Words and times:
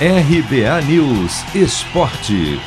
RBA 0.00 0.82
News 0.88 1.54
Esporte. 1.54 2.58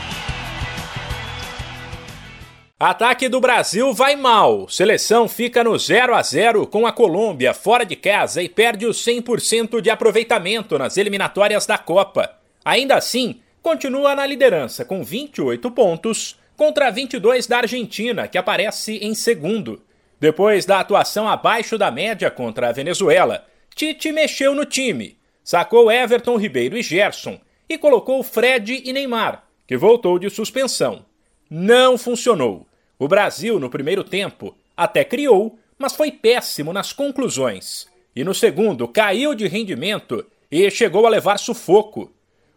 Ataque 2.79 3.27
do 3.27 3.41
Brasil 3.41 3.93
vai 3.93 4.15
mal. 4.15 4.69
Seleção 4.69 5.27
fica 5.27 5.61
no 5.61 5.77
0 5.77 6.15
a 6.15 6.23
0 6.23 6.65
com 6.67 6.87
a 6.87 6.91
Colômbia 6.93 7.53
fora 7.53 7.85
de 7.85 7.97
casa 7.97 8.41
e 8.41 8.47
perde 8.47 8.85
o 8.85 8.91
100% 8.91 9.81
de 9.81 9.89
aproveitamento 9.89 10.77
nas 10.77 10.95
eliminatórias 10.95 11.65
da 11.65 11.77
Copa. 11.77 12.33
Ainda 12.63 12.95
assim, 12.95 13.41
continua 13.61 14.15
na 14.15 14.25
liderança 14.25 14.85
com 14.85 15.03
28 15.03 15.69
pontos 15.71 16.39
contra 16.55 16.89
22 16.89 17.45
da 17.45 17.57
Argentina, 17.57 18.25
que 18.29 18.37
aparece 18.37 18.99
em 19.01 19.13
segundo. 19.13 19.81
Depois 20.17 20.65
da 20.65 20.79
atuação 20.79 21.27
abaixo 21.27 21.77
da 21.77 21.91
média 21.91 22.31
contra 22.31 22.69
a 22.69 22.71
Venezuela, 22.71 23.45
Tite 23.75 24.13
mexeu 24.13 24.55
no 24.55 24.63
time 24.63 25.16
sacou 25.47 25.89
Everton 25.89 26.35
Ribeiro 26.35 26.77
e 26.77 26.83
Gerson 26.83 27.39
e 27.69 27.77
colocou 27.77 28.21
Fred 28.21 28.81
e 28.83 28.91
Neymar, 28.91 29.45
que 29.65 29.77
voltou 29.77 30.19
de 30.19 30.29
suspensão. 30.29 31.05
Não 31.49 31.97
funcionou. 31.97 32.67
O 32.99 33.07
Brasil, 33.07 33.57
no 33.57 33.69
primeiro 33.69 34.03
tempo, 34.03 34.53
até 34.75 35.05
criou, 35.05 35.57
mas 35.79 35.95
foi 35.95 36.11
péssimo 36.11 36.73
nas 36.73 36.91
conclusões. 36.91 37.87
E 38.13 38.25
no 38.25 38.35
segundo, 38.35 38.89
caiu 38.89 39.33
de 39.33 39.47
rendimento 39.47 40.25
e 40.51 40.69
chegou 40.69 41.07
a 41.07 41.09
levar 41.09 41.39
sufoco. 41.39 42.11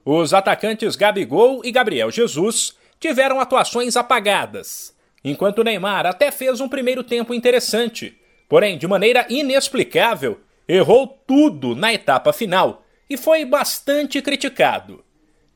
Os 0.04 0.34
atacantes 0.34 0.96
Gabigol 0.96 1.60
e 1.64 1.70
Gabriel 1.70 2.10
Jesus 2.10 2.76
tiveram 2.98 3.38
atuações 3.38 3.96
apagadas, 3.96 4.92
enquanto 5.22 5.62
Neymar 5.62 6.06
até 6.06 6.32
fez 6.32 6.60
um 6.60 6.68
primeiro 6.68 7.04
tempo 7.04 7.32
interessante, 7.32 8.18
porém, 8.48 8.76
de 8.76 8.88
maneira 8.88 9.26
inexplicável, 9.30 10.40
errou 10.66 11.06
tudo 11.26 11.74
na 11.74 11.92
etapa 11.92 12.32
final 12.32 12.79
e 13.10 13.16
foi 13.16 13.44
bastante 13.44 14.22
criticado. 14.22 15.00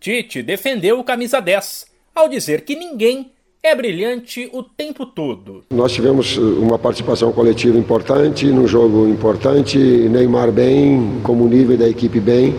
Tite 0.00 0.42
defendeu 0.42 0.98
o 0.98 1.04
camisa 1.04 1.40
10 1.40 1.86
ao 2.12 2.28
dizer 2.28 2.62
que 2.62 2.74
ninguém 2.74 3.30
é 3.62 3.74
brilhante 3.74 4.50
o 4.52 4.62
tempo 4.62 5.06
todo. 5.06 5.62
Nós 5.70 5.92
tivemos 5.92 6.36
uh, 6.36 6.60
uma 6.60 6.78
participação 6.78 7.32
coletiva 7.32 7.78
importante, 7.78 8.44
num 8.46 8.66
jogo 8.66 9.08
importante, 9.08 9.78
Neymar 9.78 10.52
bem, 10.52 11.20
como 11.22 11.48
nível 11.48 11.78
da 11.78 11.88
equipe 11.88 12.20
bem. 12.20 12.54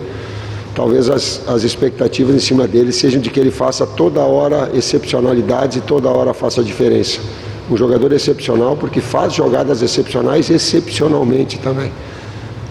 Talvez 0.73 1.07
as, 1.09 1.47
as 1.47 1.63
expectativas 1.63 2.35
em 2.35 2.39
cima 2.39 2.67
dele 2.67 2.91
sejam 2.91 3.21
de 3.21 3.29
que 3.29 3.39
ele 3.39 3.51
faça 3.51 3.85
toda 3.85 4.21
hora 4.21 4.71
excepcionalidades 4.73 5.77
e 5.77 5.81
toda 5.81 6.09
hora 6.09 6.33
faça 6.33 6.63
diferença. 6.63 7.21
Um 7.69 7.77
jogador 7.77 8.11
excepcional 8.11 8.75
porque 8.75 8.99
faz 8.99 9.33
jogadas 9.33 9.83
excepcionais 9.83 10.49
excepcionalmente 10.49 11.59
também 11.59 11.91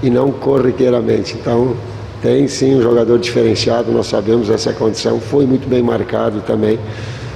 e 0.03 0.11
não 0.11 0.33
corriqueiramente. 0.33 1.34
Então, 1.34 1.77
tem 2.25 2.48
sim 2.48 2.75
um 2.77 2.80
jogador 2.80 3.19
diferenciado, 3.19 3.92
nós 3.92 4.06
sabemos 4.06 4.48
essa 4.48 4.72
condição, 4.72 5.20
foi 5.20 5.44
muito 5.44 5.69
bem 5.69 5.83
marcado 5.83 6.41
também, 6.41 6.78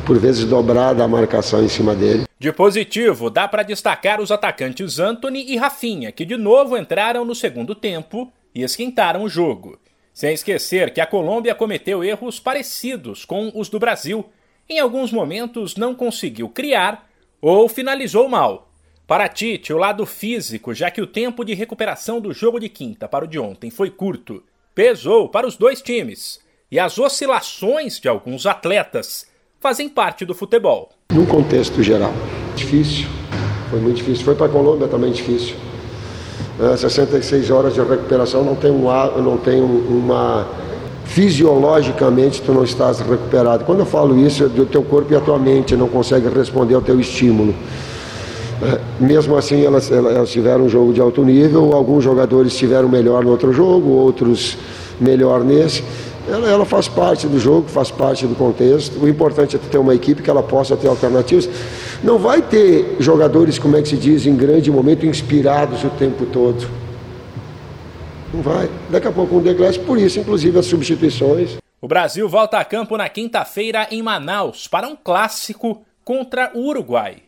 por 0.07 0.19
vezes 0.19 0.47
dobrada 0.47 1.05
a 1.05 1.07
marcação 1.07 1.63
em 1.63 1.69
cima 1.69 1.95
dele. 1.95 2.25
De 2.39 2.51
positivo, 2.51 3.29
dá 3.29 3.47
para 3.47 3.63
destacar 3.63 4.19
os 4.19 4.33
atacantes 4.33 4.99
Anthony 4.99 5.45
e 5.47 5.59
Rafinha, 5.59 6.11
que 6.11 6.25
de 6.25 6.39
novo 6.39 6.75
entraram 6.75 7.23
no 7.23 7.35
segundo 7.35 7.75
tempo 7.75 8.33
e 8.55 8.63
esquentaram 8.63 9.25
o 9.25 9.29
jogo. 9.29 9.79
Sem 10.15 10.33
esquecer 10.33 10.95
que 10.95 11.03
a 11.03 11.07
Colômbia 11.07 11.55
cometeu 11.55 12.03
erros 12.03 12.41
parecidos 12.41 13.27
com 13.27 13.53
os 13.55 13.69
do 13.69 13.79
Brasil. 13.79 14.25
Em 14.67 14.81
alguns 14.81 15.13
momentos 15.13 15.77
não 15.77 15.95
conseguiu 15.95 16.49
criar 16.49 17.07
ou 17.43 17.69
finalizou 17.69 18.27
mal, 18.27 18.71
para 19.07 19.29
Tite, 19.29 19.71
o 19.71 19.77
lado 19.77 20.07
físico, 20.07 20.73
já 20.73 20.91
que 20.91 21.03
o 21.03 21.07
tempo 21.07 21.45
de 21.45 21.53
recuperação 21.53 22.23
do 22.23 22.33
jogo 22.33 22.59
de 22.59 22.71
quinta 22.71 23.07
para 23.07 23.27
o 23.27 23.29
de 23.29 23.39
ontem 23.39 23.71
foi 23.71 23.91
curto, 23.91 24.43
pesou 24.79 25.29
para 25.29 25.45
os 25.45 25.57
dois 25.57 25.83
times. 25.83 26.39
E 26.71 26.79
as 26.79 27.01
oscilações 27.01 27.99
de 27.99 28.07
alguns 28.07 28.47
atletas 28.47 29.27
fazem 29.59 29.89
parte 29.89 30.25
do 30.25 30.37
futebol. 30.37 30.91
Num 31.13 31.27
contexto 31.27 31.83
geral, 31.83 32.13
difícil, 32.55 33.09
foi 33.71 33.81
muito 33.81 33.97
difícil. 33.97 34.25
Foi 34.25 34.37
para 34.37 34.47
a 34.47 34.49
Colômbia 34.49 34.87
também 34.87 35.11
difícil. 35.11 35.57
É, 36.61 36.77
66 36.77 37.51
horas 37.51 37.75
de 37.75 37.81
recuperação 37.81 38.45
não 38.45 38.55
tem, 38.55 38.71
um, 38.71 38.85
não 39.21 39.37
tem 39.37 39.61
uma. 39.61 40.47
Fisiologicamente, 41.07 42.41
tu 42.41 42.53
não 42.53 42.63
estás 42.63 43.01
recuperado. 43.01 43.65
Quando 43.65 43.81
eu 43.81 43.87
falo 43.87 44.17
isso, 44.25 44.45
é 44.45 44.49
do 44.49 44.65
teu 44.65 44.85
corpo 44.85 45.13
e 45.13 45.17
a 45.17 45.21
tua 45.21 45.41
mente 45.41 45.75
não 45.75 45.89
consegue 45.89 46.29
responder 46.29 46.77
ao 46.77 46.83
teu 46.83 47.01
estímulo. 47.01 47.53
É, 48.61 48.81
mesmo 48.99 49.37
assim, 49.37 49.65
elas, 49.65 49.91
elas 49.91 50.31
tiveram 50.31 50.65
um 50.65 50.69
jogo 50.69 50.93
de 50.93 51.01
alto 51.01 51.25
nível, 51.25 51.73
alguns 51.73 52.03
jogadores 52.03 52.57
tiveram 52.57 52.89
melhor 52.89 53.25
no 53.25 53.31
outro 53.31 53.53
jogo, 53.53 53.91
outros 53.91 54.59
melhor 55.01 55.45
nesse. 55.45 55.85
Ela, 56.29 56.49
ela, 56.49 56.65
faz 56.67 56.89
parte 56.89 57.27
do 57.27 57.39
jogo, 57.39 57.69
faz 57.69 57.91
parte 57.91 58.27
do 58.27 58.35
contexto. 58.35 59.03
O 59.03 59.09
importante 59.09 59.57
é 59.57 59.59
ter 59.59 59.79
uma 59.79 59.95
equipe 59.95 60.23
que 60.23 60.29
ela 60.29 60.43
possa 60.43 60.77
ter 60.77 60.89
alternativas. 60.89 61.49
Não 62.03 62.19
vai 62.19 62.43
ter 62.43 62.97
jogadores, 63.01 63.59
como 63.59 63.77
é 63.77 63.83
que 63.83 63.89
se 63.89 63.97
diz, 63.97 64.27
em 64.27 64.37
grande 64.37 64.71
momento, 64.71 65.07
inspirados 65.07 65.83
o 65.85 65.91
tempo 65.91 66.27
todo. 66.27 66.69
Não 68.35 68.43
vai. 68.43 68.69
Daqui 68.91 69.09
a 69.09 69.13
pouco 69.13 69.37
um 69.37 69.41
deglace, 69.41 69.79
por 69.79 69.99
isso, 69.99 70.21
inclusive, 70.21 70.59
as 70.59 70.67
substituições. 70.67 71.57
O 71.81 71.89
Brasil 71.89 72.29
volta 72.29 72.59
a 72.59 72.65
campo 72.65 72.97
na 72.97 73.09
quinta-feira 73.09 73.87
em 73.91 74.03
Manaus 74.03 74.69
para 74.69 74.87
um 74.87 74.97
clássico 74.97 75.81
contra 76.05 76.51
o 76.55 76.67
Uruguai. 76.67 77.28